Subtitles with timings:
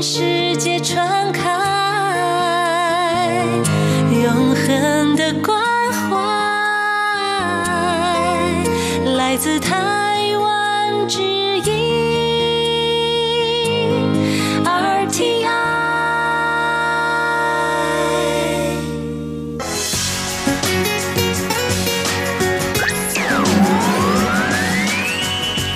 [0.00, 0.47] 是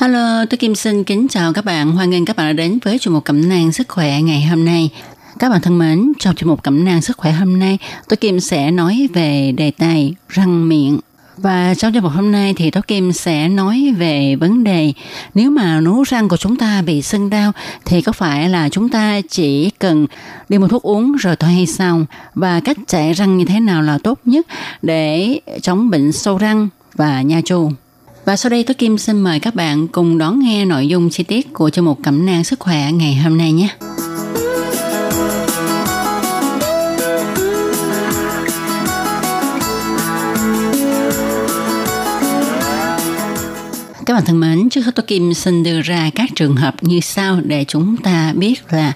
[0.00, 1.92] Hello, tôi Kim xin kính chào các bạn.
[1.92, 4.64] Hoan nghênh các bạn đã đến với chương mục cẩm nang sức khỏe ngày hôm
[4.64, 4.90] nay.
[5.38, 8.40] Các bạn thân mến, trong chương mục cẩm nang sức khỏe hôm nay, tôi Kim
[8.40, 10.98] sẽ nói về đề tài răng miệng.
[11.36, 14.92] Và trong chương mục hôm nay thì Tố Kim sẽ nói về vấn đề
[15.34, 17.52] nếu mà nú răng của chúng ta bị sưng đau
[17.84, 20.06] thì có phải là chúng ta chỉ cần
[20.48, 22.04] đi một thuốc uống rồi thôi hay sao?
[22.34, 24.46] Và cách chạy răng như thế nào là tốt nhất
[24.82, 27.70] để chống bệnh sâu răng và nha chu?
[28.30, 31.22] Và sau đây Tố Kim xin mời các bạn cùng đón nghe nội dung chi
[31.22, 33.68] tiết của chương mục cẩm nang sức khỏe ngày hôm nay nhé.
[44.10, 47.00] Các bạn thân mến, trước hết tôi Kim xin đưa ra các trường hợp như
[47.00, 48.92] sau để chúng ta biết là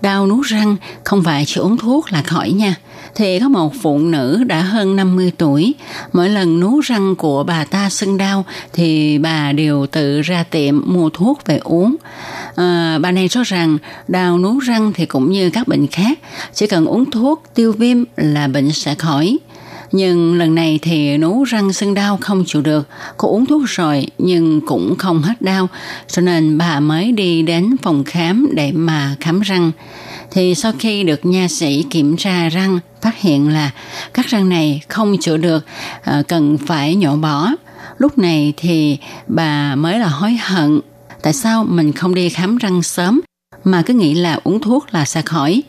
[0.00, 2.74] đau nuốt răng không phải chỉ uống thuốc là khỏi nha.
[3.14, 5.74] Thì có một phụ nữ đã hơn 50 tuổi,
[6.12, 10.82] mỗi lần nuốt răng của bà ta sưng đau thì bà đều tự ra tiệm
[10.86, 11.96] mua thuốc về uống.
[12.56, 16.18] À, bà này cho rằng đau nuốt răng thì cũng như các bệnh khác,
[16.54, 19.38] chỉ cần uống thuốc tiêu viêm là bệnh sẽ khỏi.
[19.92, 22.88] Nhưng lần này thì nú răng sưng đau không chịu được.
[23.16, 25.68] Cô uống thuốc rồi nhưng cũng không hết đau.
[26.08, 29.72] Cho nên bà mới đi đến phòng khám để mà khám răng.
[30.30, 33.70] Thì sau khi được nha sĩ kiểm tra răng, phát hiện là
[34.14, 35.64] các răng này không chữa được,
[36.02, 37.50] à, cần phải nhổ bỏ.
[37.98, 40.80] Lúc này thì bà mới là hối hận.
[41.22, 43.20] Tại sao mình không đi khám răng sớm
[43.64, 45.62] mà cứ nghĩ là uống thuốc là sẽ khỏi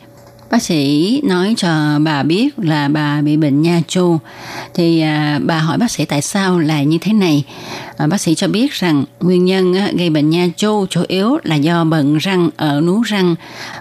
[0.50, 4.18] bác sĩ nói cho bà biết là bà bị bệnh nha chu.
[4.74, 7.44] Thì à, bà hỏi bác sĩ tại sao lại như thế này?
[8.00, 11.56] Ờ, bác sĩ cho biết rằng nguyên nhân gây bệnh nha chu chủ yếu là
[11.56, 13.34] do bận răng ở nú răng.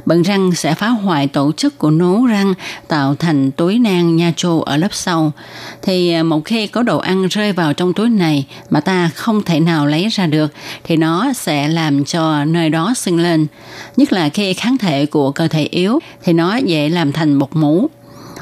[0.05, 2.53] Bận răng sẽ phá hoại tổ chức của nú răng,
[2.87, 5.31] tạo thành túi nang nha chu ở lớp sau.
[5.81, 9.43] Thì ờ, một khi có đồ ăn rơi vào trong túi này mà ta không
[9.43, 10.53] thể nào lấy ra được,
[10.83, 13.47] thì nó sẽ làm cho nơi đó sưng lên.
[13.97, 17.49] Nhất là khi kháng thể của cơ thể yếu, thì nó dễ làm thành bột
[17.53, 17.89] mũ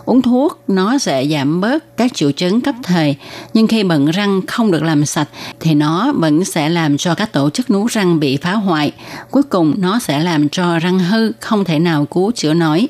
[0.07, 3.15] uống thuốc, nó sẽ giảm bớt các triệu chứng cấp thời.
[3.53, 5.29] Nhưng khi bận răng không được làm sạch,
[5.59, 8.91] thì nó vẫn sẽ làm cho các tổ chức nú răng bị phá hoại.
[9.31, 12.87] Cuối cùng, nó sẽ làm cho răng hư, không thể nào cứu chữa nổi.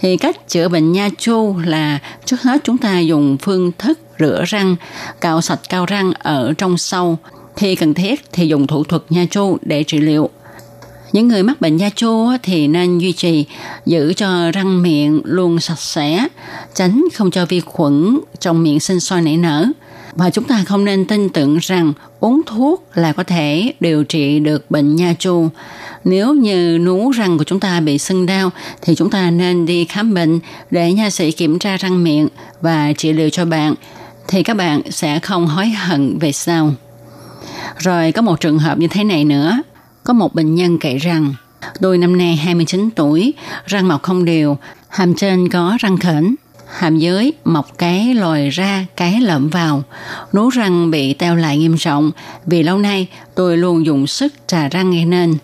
[0.00, 4.44] Thì cách chữa bệnh nha chu là trước hết chúng ta dùng phương thức rửa
[4.46, 4.76] răng,
[5.20, 7.18] cạo sạch cao răng ở trong sâu.
[7.56, 10.30] Khi cần thiết thì dùng thủ thuật nha chu để trị liệu
[11.14, 13.46] những người mắc bệnh da chô thì nên duy trì
[13.86, 16.28] giữ cho răng miệng luôn sạch sẽ,
[16.74, 19.66] tránh không cho vi khuẩn trong miệng sinh sôi nảy nở.
[20.12, 24.38] Và chúng ta không nên tin tưởng rằng uống thuốc là có thể điều trị
[24.38, 25.48] được bệnh nha chu.
[26.04, 28.50] Nếu như nú răng của chúng ta bị sưng đau
[28.82, 32.28] thì chúng ta nên đi khám bệnh để nha sĩ kiểm tra răng miệng
[32.60, 33.74] và trị liệu cho bạn
[34.28, 36.74] thì các bạn sẽ không hối hận về sau.
[37.78, 39.62] Rồi có một trường hợp như thế này nữa
[40.04, 41.34] có một bệnh nhân kể rằng
[41.80, 43.34] tôi năm nay 29 tuổi,
[43.66, 44.56] răng mọc không đều,
[44.88, 46.34] hàm trên có răng khểnh,
[46.76, 49.82] hàm dưới mọc cái lồi ra, cái lợm vào.
[50.32, 52.10] Nú răng bị teo lại nghiêm trọng
[52.46, 55.34] vì lâu nay tôi luôn dùng sức trà răng gây nên.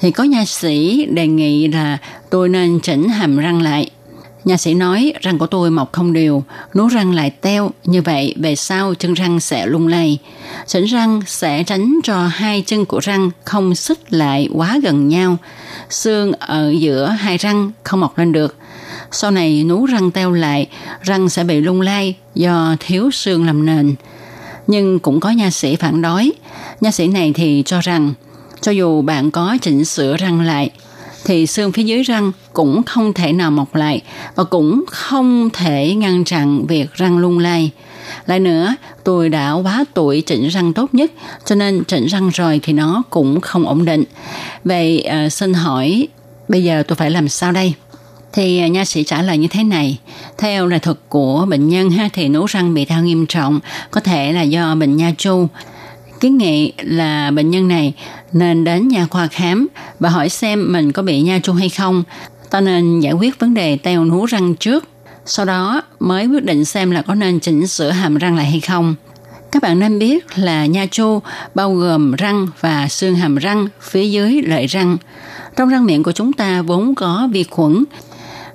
[0.00, 1.98] Thì có nha sĩ đề nghị là
[2.30, 3.90] tôi nên chỉnh hàm răng lại.
[4.44, 6.44] Nha sĩ nói răng của tôi mọc không đều,
[6.74, 10.18] nú răng lại teo, như vậy về sau chân răng sẽ lung lay.
[10.66, 15.36] Chỉnh răng sẽ tránh cho hai chân của răng không xích lại quá gần nhau.
[15.90, 18.56] Xương ở giữa hai răng không mọc lên được.
[19.10, 20.68] Sau này nú răng teo lại,
[21.02, 23.94] răng sẽ bị lung lay do thiếu xương làm nền.
[24.66, 26.32] Nhưng cũng có nha sĩ phản đối.
[26.80, 28.14] Nha sĩ này thì cho rằng
[28.60, 30.70] cho dù bạn có chỉnh sửa răng lại
[31.24, 34.02] thì xương phía dưới răng cũng không thể nào mọc lại
[34.34, 37.70] và cũng không thể ngăn chặn việc răng lung lay.
[38.26, 38.74] Lại nữa,
[39.04, 41.12] tôi đã quá tuổi chỉnh răng tốt nhất,
[41.44, 44.04] cho nên chỉnh răng rồi thì nó cũng không ổn định.
[44.64, 46.08] Vậy à, xin hỏi,
[46.48, 47.74] bây giờ tôi phải làm sao đây?
[48.32, 49.98] Thì à, nha sĩ trả lời như thế này.
[50.38, 53.60] Theo lời thuật của bệnh nhân ha thì nú răng bị đau nghiêm trọng
[53.90, 55.48] có thể là do bệnh nha chu.
[56.20, 57.94] Kiến nghị là bệnh nhân này
[58.32, 59.66] nên đến nhà khoa khám
[60.00, 62.04] và hỏi xem mình có bị nha chu hay không.
[62.50, 64.84] Ta nên giải quyết vấn đề teo nú răng trước.
[65.26, 68.60] Sau đó mới quyết định xem là có nên chỉnh sửa hàm răng lại hay
[68.60, 68.94] không.
[69.52, 71.20] Các bạn nên biết là nha chu
[71.54, 74.96] bao gồm răng và xương hàm răng phía dưới lợi răng.
[75.56, 77.84] Trong răng miệng của chúng ta vốn có vi khuẩn.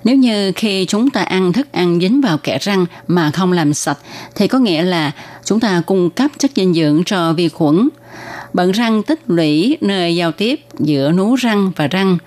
[0.04, 3.74] Nếu như khi chúng ta ăn thức ăn dính vào kẽ răng mà không làm
[3.74, 3.98] sạch
[4.36, 5.12] thì có nghĩa là
[5.46, 7.90] chúng ta cung cấp chất dinh dưỡng cho vi khuẩn.
[8.54, 12.18] Bận răng tích lũy nơi giao tiếp giữa nú răng và răng.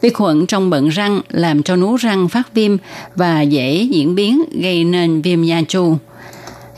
[0.00, 2.76] Vi khuẩn trong bận răng làm cho nú răng phát viêm
[3.14, 5.96] và dễ diễn biến gây nên viêm nha chu.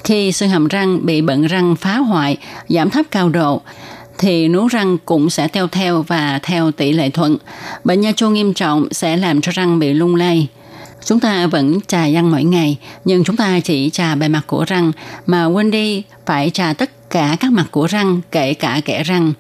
[0.05, 2.37] Khi xương hàm răng bị bận răng phá hoại,
[2.69, 3.63] giảm thấp cao độ,
[4.19, 7.37] thì nú răng cũng sẽ theo theo và theo tỷ lệ thuận.
[7.85, 10.49] Bệnh nha chu nghiêm trọng sẽ làm cho răng bị lung lay.
[11.05, 14.65] Chúng ta vẫn trà răng mỗi ngày, nhưng chúng ta chỉ trà bề mặt của
[14.65, 14.93] răng
[15.27, 19.33] mà quên đi phải trà tất cả các mặt của răng, kể cả kẽ răng.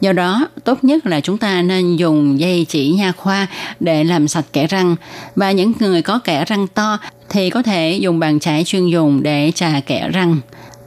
[0.00, 3.46] Do đó, tốt nhất là chúng ta nên dùng dây chỉ nha khoa
[3.80, 4.96] để làm sạch kẽ răng.
[5.36, 9.22] Và những người có kẽ răng to thì có thể dùng bàn chải chuyên dùng
[9.22, 10.36] để trà kẽ răng.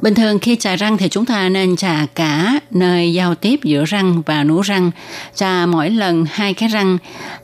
[0.05, 3.85] Bình thường khi chà răng thì chúng ta nên chà cả nơi giao tiếp giữa
[3.85, 4.91] răng và nú răng.
[5.35, 6.97] Chà mỗi lần hai cái răng,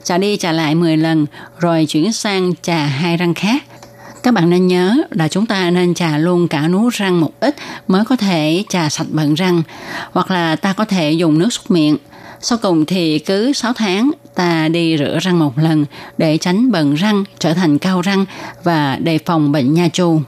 [0.04, 1.26] chà đi chà lại 10 lần
[1.58, 3.64] rồi chuyển sang chà hai răng khác.
[4.22, 7.56] Các bạn nên nhớ là chúng ta nên chà luôn cả nú răng một ít
[7.88, 9.62] mới có thể chà sạch bận răng.
[10.12, 11.96] Hoặc là ta có thể dùng nước súc miệng.
[12.40, 15.84] Sau cùng thì cứ 6 tháng ta đi rửa răng một lần
[16.18, 18.24] để tránh bận răng trở thành cao răng
[18.64, 20.20] và đề phòng bệnh nha chu.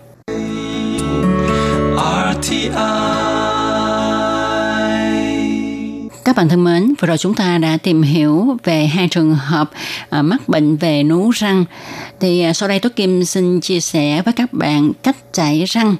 [6.24, 9.70] Các bạn thân mến, vừa rồi chúng ta đã tìm hiểu về hai trường hợp
[10.08, 11.64] à, mắc bệnh về nú răng.
[12.20, 15.96] Thì à, sau đây Tố Kim xin chia sẻ với các bạn cách chảy răng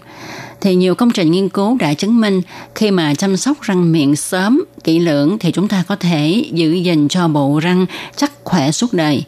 [0.65, 2.43] thì nhiều công trình nghiên cứu đã chứng minh
[2.75, 6.73] khi mà chăm sóc răng miệng sớm, kỹ lưỡng thì chúng ta có thể giữ
[6.73, 9.25] gìn cho bộ răng chắc khỏe suốt đời.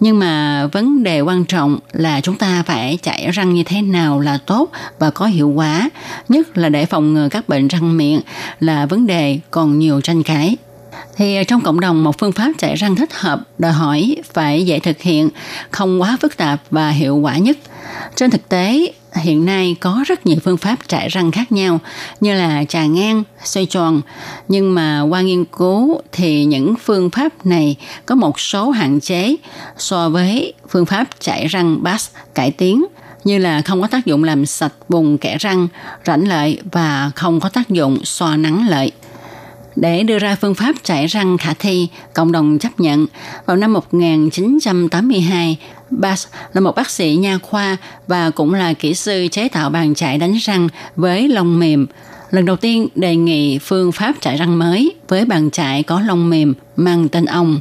[0.00, 4.20] Nhưng mà vấn đề quan trọng là chúng ta phải chải răng như thế nào
[4.20, 5.90] là tốt và có hiệu quả,
[6.28, 8.20] nhất là để phòng ngừa các bệnh răng miệng
[8.60, 10.56] là vấn đề còn nhiều tranh cãi
[11.16, 14.66] thì ờ, trong cộng đồng một phương pháp chạy răng thích hợp đòi hỏi phải
[14.66, 15.28] dễ thực hiện,
[15.70, 17.58] không quá phức tạp và hiệu quả nhất.
[18.16, 21.78] Trên thực tế, hiện nay có rất nhiều phương pháp trải răng khác nhau
[22.20, 24.00] như là trà ngang, xoay tròn.
[24.48, 27.76] Nhưng mà qua nghiên cứu thì những phương pháp này
[28.06, 29.36] có một số hạn chế
[29.78, 32.84] so với phương pháp chải răng bass cải tiến
[33.24, 35.68] như là không có tác dụng làm sạch vùng kẽ răng,
[36.06, 38.92] rãnh lợi và không có tác dụng xoa nắng lợi.
[39.76, 43.06] Để đưa ra phương pháp chải răng khả thi, cộng đồng chấp nhận.
[43.46, 45.58] Vào năm 1982,
[45.90, 47.76] Bass là một bác sĩ nha khoa
[48.06, 51.86] và cũng là kỹ sư chế tạo bàn chải đánh răng với lông mềm.
[52.30, 56.30] Lần đầu tiên đề nghị phương pháp chải răng mới với bàn chải có lông
[56.30, 57.60] mềm mang tên ông.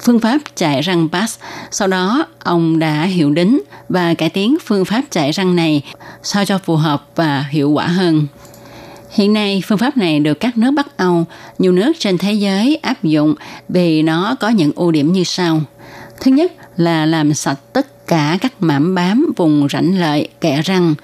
[0.00, 1.38] Phương pháp chạy răng Bass,
[1.70, 5.82] sau đó ông đã hiệu đính và cải tiến phương pháp chạy răng này
[6.22, 8.26] sao cho phù hợp và hiệu quả hơn.
[9.12, 11.24] Hiện nay, phương pháp này được các nước Bắc Âu,
[11.58, 13.34] nhiều nước trên thế giới áp dụng
[13.68, 15.60] vì nó có những ưu điểm như sau.
[16.20, 20.94] Thứ nhất là làm sạch tất cả các mảm bám vùng rãnh lợi, kẽ răng.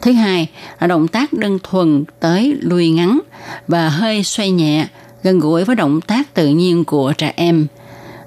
[0.00, 0.48] Thứ hai
[0.80, 3.20] là động tác đơn thuần tới lùi ngắn
[3.68, 4.86] và hơi xoay nhẹ,
[5.22, 7.66] gần gũi với động tác tự nhiên của trẻ em.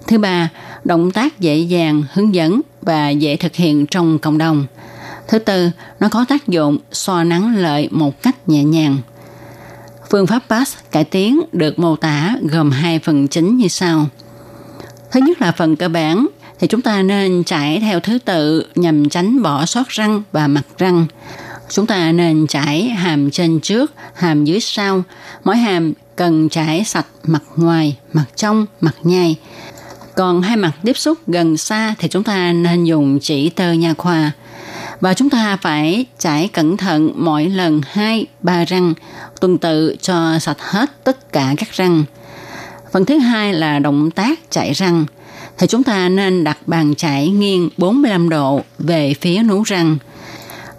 [0.08, 0.50] Thứ ba,
[0.84, 4.65] động tác dễ dàng, hướng dẫn và dễ thực hiện trong cộng đồng.
[5.27, 8.98] Thứ tư, nó có tác dụng xoa nắng lợi một cách nhẹ nhàng.
[10.12, 14.07] Phương pháp PASS cải tiến được mô tả gồm hai phần chính như sau.
[15.12, 16.27] Thứ nhất là phần cơ bản
[16.59, 20.65] thì chúng ta nên chải theo thứ tự nhằm tránh bỏ sót răng và mặt
[20.77, 21.05] răng.
[21.69, 25.03] Chúng ta nên chải hàm trên trước, hàm dưới sau.
[25.43, 29.35] Mỗi hàm cần chải sạch mặt ngoài, mặt trong, mặt nhai.
[30.15, 33.93] Còn hai mặt tiếp xúc gần xa thì chúng ta nên dùng chỉ tơ nha
[33.97, 34.31] khoa
[35.02, 38.94] và chúng ta phải chải cẩn thận mỗi lần hai, ba răng,
[39.42, 42.04] tuần tự cho sạch hết tất cả các răng.
[42.92, 45.06] Phần thứ hai là động tác chải răng.
[45.58, 49.98] Thì chúng ta nên đặt bàn chải nghiêng 45 độ về phía nú răng.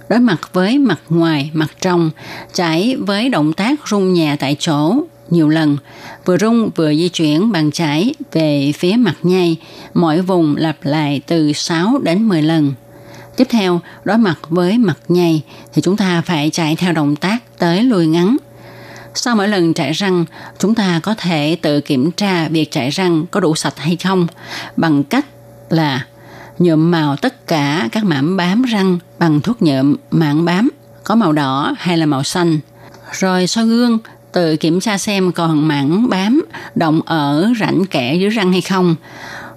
[0.08, 2.10] Đối mặt với mặt ngoài, mặt trong,
[2.52, 4.94] chải với động tác rung nhẹ tại chỗ
[5.30, 5.76] nhiều lần.
[6.24, 9.56] Vừa rung vừa di chuyển bàn chải về phía mặt nhai
[9.94, 12.72] mỗi vùng lặp lại từ 6 đến 10 lần.
[13.36, 17.58] Tiếp theo, đối mặt với mặt nhầy thì chúng ta phải chạy theo động tác
[17.58, 18.36] tới lùi ngắn.
[19.14, 20.24] Sau mỗi lần chạy răng,
[20.58, 24.26] chúng ta có thể tự kiểm tra việc chạy răng có đủ sạch hay không
[24.76, 25.26] bằng cách
[25.70, 26.06] là
[26.58, 30.68] nhuộm màu tất cả các mảng bám răng bằng thuốc nhuộm mảng bám
[31.04, 32.58] có màu đỏ hay là màu xanh.
[33.12, 33.98] Rồi soi gương
[34.32, 38.96] tự kiểm tra xem còn mảng bám động ở rãnh kẽ dưới răng hay không.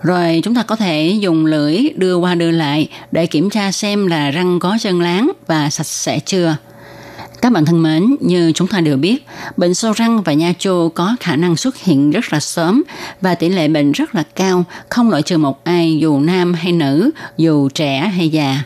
[0.01, 4.07] Rồi chúng ta có thể dùng lưỡi đưa qua đưa lại để kiểm tra xem
[4.07, 6.55] là răng có chân láng và sạch sẽ chưa.
[7.41, 9.25] Các bạn thân mến, như chúng ta đều biết,
[9.57, 12.83] bệnh sâu răng và nha chu có khả năng xuất hiện rất là sớm
[13.21, 16.71] và tỷ lệ bệnh rất là cao, không loại trừ một ai dù nam hay
[16.71, 18.63] nữ, dù trẻ hay già.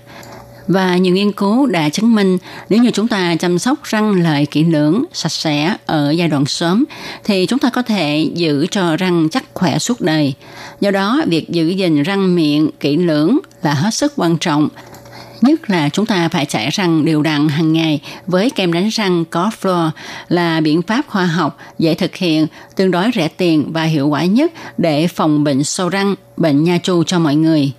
[0.68, 2.38] Và nhiều nghiên cứu đã chứng minh
[2.70, 6.46] nếu như chúng ta chăm sóc răng lợi kỹ lưỡng, sạch sẽ ở giai đoạn
[6.46, 6.86] sớm
[7.24, 10.34] thì chúng ta có thể giữ cho răng chắc khỏe suốt đời.
[10.80, 14.70] Do đó, việc giữ gìn răng miệng kỹ lưỡng là hết sức quan trọng
[15.44, 19.26] nhất là chúng ta phải chải răng đều đặn hàng ngày với kem đánh răng
[19.26, 19.90] có fluor
[20.30, 24.26] là biện pháp khoa học, dễ thực hiện, tương đối rẻ tiền và hiệu quả
[24.26, 27.72] nhất để phòng bệnh sâu răng, bệnh nha chu cho mọi người.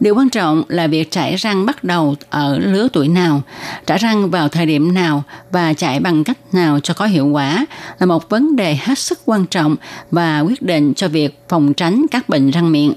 [0.00, 3.42] Điều quan trọng là việc chải răng bắt đầu ở lứa tuổi nào,
[3.86, 7.66] trả răng vào thời điểm nào và chải bằng cách nào cho có hiệu quả
[7.98, 9.76] là một vấn đề hết sức quan trọng
[10.10, 12.92] và quyết định cho việc phòng tránh các bệnh răng miệng.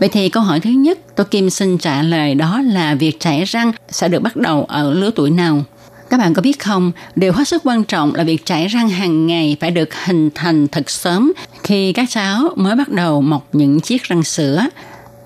[0.00, 3.44] Vậy thì câu hỏi thứ nhất tôi Kim xin trả lời đó là việc chảy
[3.44, 5.62] răng sẽ được bắt đầu ở lứa tuổi nào?
[6.10, 9.26] Các bạn có biết không, điều hết sức quan trọng là việc chảy răng hàng
[9.26, 11.32] ngày phải được hình thành thật sớm
[11.62, 14.64] khi các cháu mới bắt đầu mọc những chiếc răng sữa.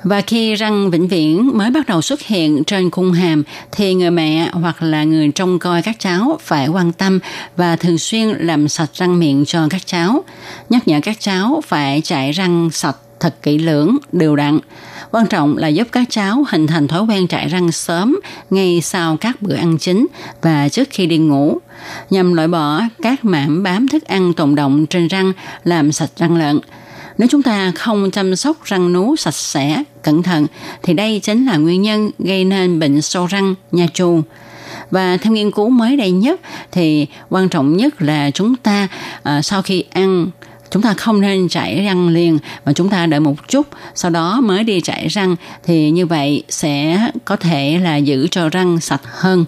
[0.02, 3.42] Và khi răng vĩnh viễn mới bắt đầu xuất hiện trên khung hàm
[3.73, 7.19] thì người mẹ hoặc là người trông coi các cháu phải quan tâm
[7.57, 10.25] và thường xuyên làm sạch răng miệng cho các cháu.
[10.69, 14.59] Nhắc nhở các cháu phải chải răng sạch thật kỹ lưỡng, đều đặn.
[15.11, 19.16] Quan trọng là giúp các cháu hình thành thói quen chải răng sớm ngay sau
[19.16, 20.07] các bữa ăn chính
[20.42, 21.59] và trước khi đi ngủ,
[22.11, 25.33] nhằm loại bỏ các mảng bám thức ăn tồn động trên răng
[25.64, 26.61] làm sạch răng lợn.
[27.20, 30.46] Nếu chúng ta không chăm sóc răng nú sạch sẽ, cẩn thận,
[30.82, 34.22] thì đây chính là nguyên nhân gây nên bệnh sâu răng, nha chu.
[34.90, 36.40] Và theo nghiên cứu mới đây nhất
[36.72, 40.30] thì quan trọng nhất là chúng ta uh, sau khi ăn
[40.70, 44.40] chúng ta không nên chảy răng liền mà chúng ta đợi một chút sau đó
[44.40, 49.02] mới đi chảy răng thì như vậy sẽ có thể là giữ cho răng sạch
[49.04, 49.44] hơn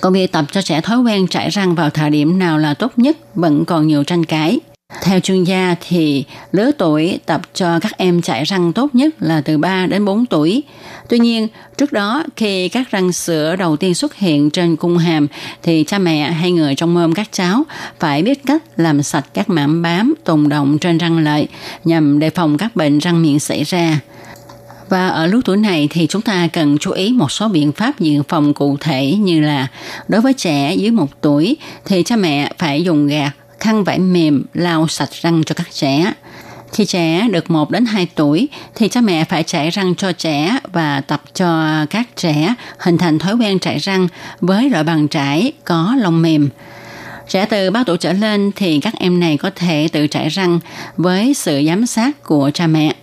[0.00, 2.92] còn việc tập cho trẻ thói quen chảy răng vào thời điểm nào là tốt
[2.96, 4.60] nhất vẫn còn nhiều tranh cãi
[5.02, 9.40] theo chuyên gia thì lứa tuổi tập cho các em chải răng tốt nhất là
[9.40, 10.62] từ 3 đến 4 tuổi.
[11.08, 15.26] Tuy nhiên, trước đó khi các răng sữa đầu tiên xuất hiện trên cung hàm
[15.62, 17.64] thì cha mẹ hay người trong mơm các cháu
[18.00, 21.48] phải biết cách làm sạch các mảng bám tồn động trên răng lợi
[21.84, 24.00] nhằm đề phòng các bệnh răng miệng xảy ra.
[24.88, 28.00] Và ở lứa tuổi này thì chúng ta cần chú ý một số biện pháp
[28.00, 29.66] dự phòng cụ thể như là
[30.08, 34.44] đối với trẻ dưới một tuổi thì cha mẹ phải dùng gạt khăn vải mềm
[34.54, 36.12] lau sạch răng cho các trẻ.
[36.72, 40.58] Khi trẻ được 1 đến 2 tuổi, thì cha mẹ phải chải răng cho trẻ
[40.72, 44.08] và tập cho các trẻ, hình thành thói quen chải răng
[44.40, 46.48] với loại bàn chải có lông mềm.
[47.28, 50.60] Trẻ từ 3 tuổi trở lên thì các em này có thể tự chải răng
[50.96, 52.94] với sự giám sát của cha mẹ.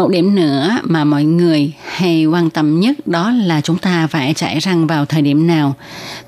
[0.00, 4.34] Một điểm nữa mà mọi người hay quan tâm nhất đó là chúng ta phải
[4.34, 5.74] chải răng vào thời điểm nào.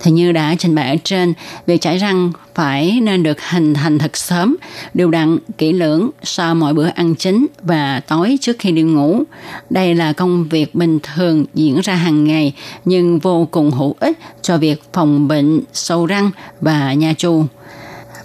[0.01, 1.35] Thì như đã trình bày ở trên,
[1.67, 4.57] việc chải răng phải nên được hình thành thật sớm,
[4.95, 9.23] đều đặn, kỹ lưỡng sau mỗi bữa ăn chính và tối trước khi đi ngủ.
[9.71, 14.19] Đây là công việc bình thường diễn ra hàng ngày nhưng vô cùng hữu ích
[14.43, 17.45] cho việc phòng bệnh sâu răng và nha chu.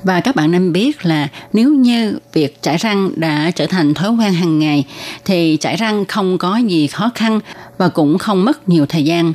[0.03, 4.11] Và các bạn nên biết là nếu như việc chải răng đã trở thành thói
[4.11, 4.85] quen hàng ngày
[5.25, 7.39] thì chải răng không có gì khó khăn
[7.77, 9.33] và cũng không mất nhiều thời gian.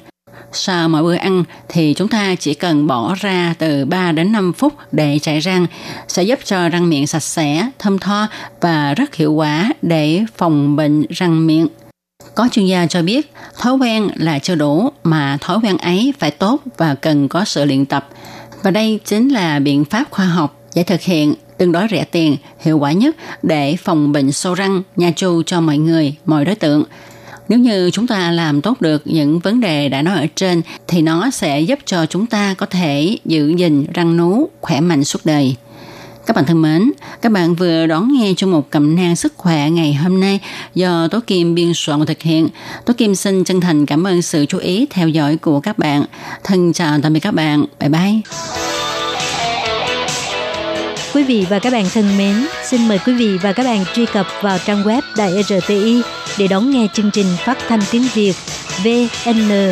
[0.52, 4.52] Sau mỗi bữa ăn thì chúng ta chỉ cần bỏ ra từ 3 đến 5
[4.52, 5.66] phút để chải răng
[6.08, 8.26] sẽ giúp cho răng miệng sạch sẽ, thơm tho
[8.60, 11.66] và rất hiệu quả để phòng bệnh răng miệng.
[12.34, 16.30] Có chuyên gia cho biết thói quen là chưa đủ mà thói quen ấy phải
[16.30, 18.08] tốt và cần có sự luyện tập.
[18.62, 22.36] Và đây chính là biện pháp khoa học để thực hiện tương đối rẻ tiền,
[22.60, 26.54] hiệu quả nhất để phòng bệnh sâu răng, nha chu cho mọi người, mọi đối
[26.54, 26.84] tượng.
[27.48, 31.02] Nếu như chúng ta làm tốt được những vấn đề đã nói ở trên thì
[31.02, 35.20] nó sẽ giúp cho chúng ta có thể giữ gìn răng nú khỏe mạnh suốt
[35.24, 35.56] đời.
[36.26, 39.70] Các bạn thân mến, các bạn vừa đón nghe trong một cẩm nang sức khỏe
[39.70, 40.40] ngày hôm nay
[40.74, 42.48] do Tố Kim biên soạn và thực hiện.
[42.84, 46.04] Tố Kim xin chân thành cảm ơn sự chú ý theo dõi của các bạn.
[46.44, 47.64] Thân chào tạm biệt các bạn.
[47.80, 48.20] Bye bye.
[51.14, 54.06] Quý vị và các bạn thân mến, xin mời quý vị và các bạn truy
[54.06, 56.02] cập vào trang web Đài RTI
[56.38, 58.34] để đón nghe chương trình phát thanh tiếng Việt
[58.84, 59.62] vn.rti